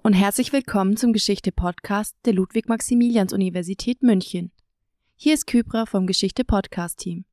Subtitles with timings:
[0.00, 4.52] und herzlich willkommen zum Geschichte-Podcast der Ludwig-Maximilians-Universität München.
[5.16, 7.24] Hier ist Kybra vom Geschichte-Podcast-Team.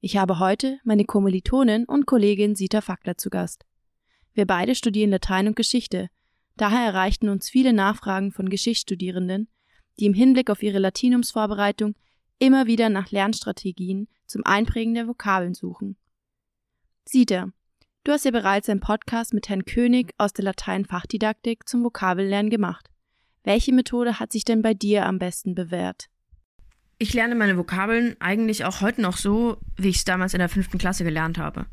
[0.00, 3.66] Ich habe heute meine Kommilitonin und Kollegin Sita Fackler zu Gast.
[4.32, 6.08] Wir beide studieren Latein und Geschichte,
[6.56, 9.48] daher erreichten uns viele Nachfragen von Geschichtsstudierenden,
[10.00, 11.96] die im Hinblick auf ihre Latinumsvorbereitung
[12.38, 15.98] immer wieder nach Lernstrategien zum Einprägen der Vokabeln suchen.
[17.04, 17.50] Sita,
[18.04, 22.90] Du hast ja bereits einen Podcast mit Herrn König aus der Latein-Fachdidaktik zum Vokabellernen gemacht.
[23.44, 26.10] Welche Methode hat sich denn bei dir am besten bewährt?
[26.98, 30.50] Ich lerne meine Vokabeln eigentlich auch heute noch so, wie ich es damals in der
[30.50, 31.64] fünften Klasse gelernt habe.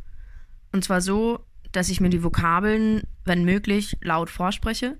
[0.72, 4.98] Und zwar so, dass ich mir die Vokabeln, wenn möglich, laut vorspreche,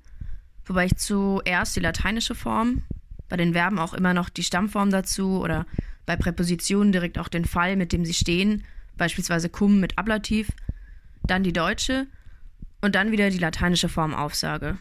[0.66, 2.84] wobei ich zuerst die lateinische Form,
[3.30, 5.66] bei den Verben auch immer noch die Stammform dazu oder
[6.06, 8.66] bei Präpositionen direkt auch den Fall, mit dem sie stehen,
[8.98, 10.50] beispielsweise cum mit Ablativ,
[11.24, 12.08] dann die deutsche
[12.82, 14.78] und dann wieder die lateinische Form aufsage.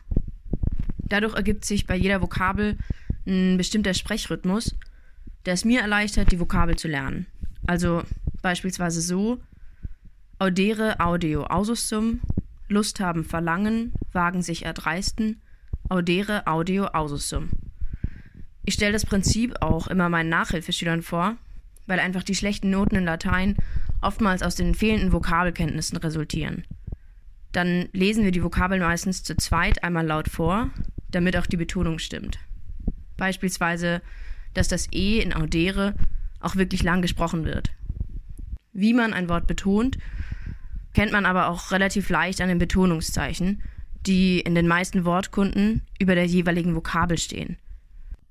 [0.99, 2.79] Dadurch ergibt sich bei jeder Vokabel
[3.27, 4.75] ein bestimmter Sprechrhythmus,
[5.45, 7.27] der es mir erleichtert, die Vokabel zu lernen.
[7.67, 8.03] Also
[8.43, 9.41] beispielsweise so:
[10.39, 12.21] Audere audio ausus sum,
[12.69, 15.43] Lust haben verlangen, wagen sich erdreisten,
[15.89, 17.51] audere audio ausus sum.
[18.65, 21.37] Ich stelle das Prinzip auch immer meinen Nachhilfeschülern vor,
[21.87, 23.57] weil einfach die schlechten Noten in Latein
[24.01, 26.65] oftmals aus den fehlenden Vokabelkenntnissen resultieren.
[27.53, 30.70] Dann lesen wir die Vokabeln meistens zu zweit einmal laut vor,
[31.11, 32.39] damit auch die Betonung stimmt.
[33.17, 34.03] Beispielsweise,
[34.55, 35.95] dass das E in Audere
[36.41, 37.71] auch wirklich lang gesprochen wird.
[38.73, 39.98] Wie man ein Wort betont,
[40.95, 43.62] kennt man aber auch relativ leicht an den Betonungszeichen,
[44.06, 47.59] die in den meisten Wortkunden über der jeweiligen Vokabel stehen.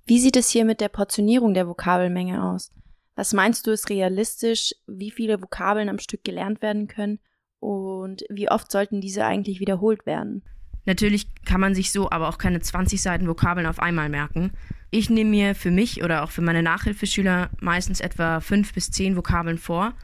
[0.05, 2.71] Wie sieht es hier mit der Portionierung der Vokabelmenge aus?
[3.19, 7.19] Was meinst du, ist realistisch, wie viele Vokabeln am Stück gelernt werden können
[7.59, 10.41] und wie oft sollten diese eigentlich wiederholt werden?
[10.85, 14.53] Natürlich kann man sich so aber auch keine 20 Seiten Vokabeln auf einmal merken.
[14.89, 19.17] Ich nehme mir für mich oder auch für meine Nachhilfeschüler meistens etwa fünf bis zehn
[19.17, 19.95] Vokabeln vor,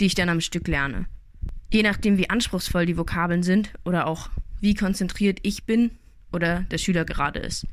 [0.00, 1.06] die ich dann am Stück lerne.
[1.72, 4.30] Je nachdem, wie anspruchsvoll die Vokabeln sind oder auch
[4.60, 5.92] wie konzentriert ich bin
[6.32, 7.68] oder der Schüler gerade ist.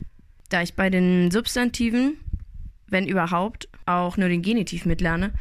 [0.50, 2.18] Da ich bei den Substantiven
[2.88, 5.34] wenn überhaupt, auch nur den Genitiv mitlerne,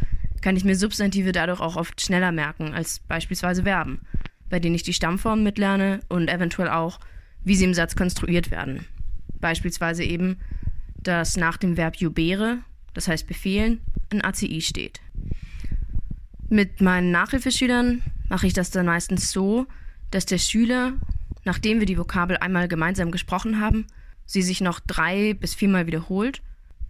[0.42, 4.00] kann ich mir Substantive dadurch auch oft schneller merken als beispielsweise Verben,
[4.50, 7.00] bei denen ich die Stammform mitlerne und eventuell auch,
[7.44, 8.84] wie sie im Satz konstruiert werden.
[9.40, 10.38] Beispielsweise eben,
[11.02, 12.58] dass nach dem Verb jubere,
[12.92, 15.00] das heißt befehlen, ein ACI steht.
[16.50, 19.66] Mit meinen Nachhilfeschülern mache ich das dann meistens so,
[20.10, 20.92] dass der Schüler,
[21.44, 23.86] nachdem wir die Vokabel einmal gemeinsam gesprochen haben,
[24.26, 26.42] sie sich noch drei bis viermal wiederholt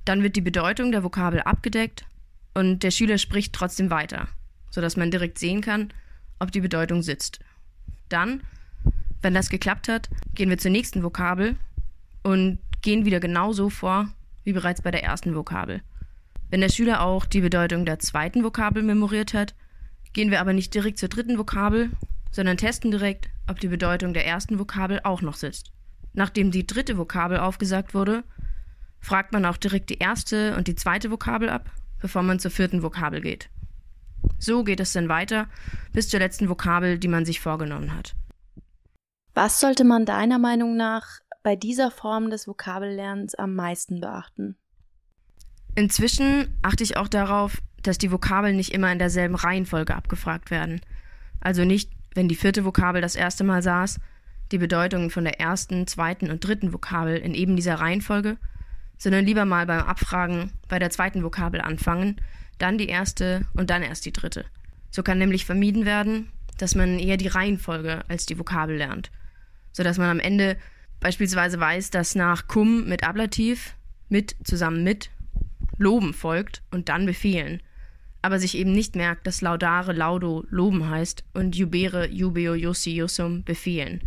[0.05, 2.05] dann wird die Bedeutung der Vokabel abgedeckt
[2.55, 4.29] und der Schüler spricht trotzdem weiter,
[4.71, 5.93] sodass man direkt sehen kann,
[6.39, 7.41] ob die Bedeutung sitzt.
[8.09, 8.43] Dann,
[9.23, 11.57] wenn das geklappt hat, gehen wir zur nächsten Vokabel
[12.23, 14.09] und gehen wieder genauso vor
[14.45, 15.83] wie bereits bei der ersten Vokabel.
[16.51, 19.55] Wenn der Schüler auch die Bedeutung der zweiten Vokabel memoriert hat,
[20.13, 21.91] gehen wir aber nicht direkt zur dritten Vokabel,
[22.31, 25.73] sondern testen direkt, ob die Bedeutung der ersten Vokabel auch noch sitzt.
[26.13, 28.23] Nachdem die dritte Vokabel aufgesagt wurde,
[29.05, 31.71] fragt man auch direkt die erste und die zweite Vokabel ab,
[32.01, 33.51] bevor man zur vierten Vokabel geht.
[34.39, 35.47] So geht es dann weiter
[35.93, 38.15] bis zur letzten Vokabel, die man sich vorgenommen hat.
[39.35, 44.57] Was sollte man deiner Meinung nach bei dieser Form des Vokabellernens am meisten beachten?
[45.75, 50.81] Inzwischen achte ich auch darauf, dass die Vokabeln nicht immer in derselben Reihenfolge abgefragt werden.
[51.41, 53.99] Also nicht, wenn die vierte Vokabel das erste Mal saß,
[54.51, 58.39] die Bedeutungen von der ersten, zweiten und dritten Vokabel in eben dieser Reihenfolge,
[58.99, 62.17] sondern lieber mal beim Abfragen bei der zweiten Vokabel anfangen,
[62.59, 64.45] dann die erste und dann erst die dritte.
[64.91, 69.11] So kann nämlich vermieden werden, dass man eher die Reihenfolge als die Vokabel lernt,
[69.73, 70.57] sodass man am Ende
[71.01, 73.75] beispielsweise weiß, dass nach cum mit Ablativ
[74.09, 75.11] mit zusammen mit
[75.79, 77.61] loben folgt und dann befehlen,
[78.23, 83.43] aber sich eben nicht merkt, dass laudare laudo loben heißt und jubere jubeo jussi jussum
[83.43, 84.03] befehlen,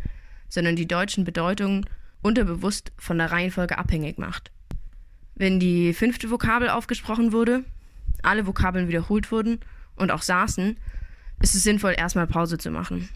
[0.47, 1.85] sondern die deutschen Bedeutungen
[2.21, 4.51] unterbewusst von der Reihenfolge abhängig macht.
[5.39, 7.63] Wenn die fünfte Vokabel aufgesprochen wurde,
[8.23, 9.59] alle Vokabeln wiederholt wurden
[9.95, 10.77] und auch saßen,
[11.43, 13.07] ist es sinnvoll, erstmal Pause zu machen.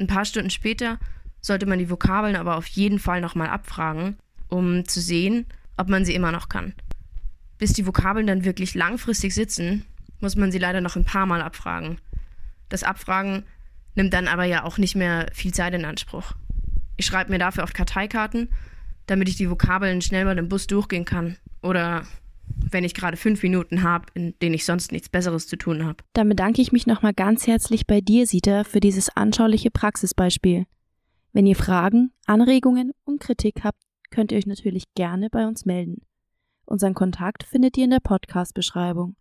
[0.00, 0.98] Ein paar Stunden später
[1.42, 4.16] sollte man die Vokabeln aber auf jeden Fall nochmal abfragen,
[4.48, 5.44] um zu sehen,
[5.76, 6.72] ob man sie immer noch kann.
[7.58, 9.84] Bis die Vokabeln dann wirklich langfristig sitzen,
[10.20, 11.98] muss man sie leider noch ein paar Mal abfragen.
[12.70, 13.44] Das Abfragen
[13.94, 16.32] nimmt dann aber ja auch nicht mehr viel Zeit in Anspruch.
[16.96, 18.48] Ich schreibe mir dafür oft Karteikarten,
[19.04, 21.36] damit ich die Vokabeln schnell mal im Bus durchgehen kann
[21.66, 22.04] oder
[22.48, 25.98] wenn ich gerade fünf Minuten habe, in denen ich sonst nichts Besseres zu tun habe.
[26.12, 30.66] Dann bedanke ich mich nochmal ganz herzlich bei dir, Sita, für dieses anschauliche Praxisbeispiel.
[31.32, 36.02] Wenn ihr Fragen, Anregungen und Kritik habt, könnt ihr euch natürlich gerne bei uns melden.
[36.64, 39.16] Unseren Kontakt findet ihr in der Podcast-Beschreibung.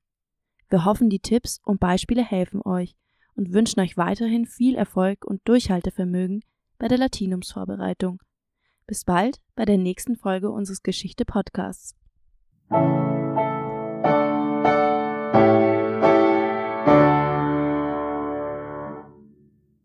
[0.69, 2.95] Wir hoffen, die Tipps und Beispiele helfen euch
[3.35, 6.43] und wünschen euch weiterhin viel Erfolg und Durchhaltevermögen
[6.79, 8.21] bei der Latinumsvorbereitung.
[8.87, 11.95] Bis bald bei der nächsten Folge unseres Geschichte-Podcasts.
[12.71, 13.04] thank you.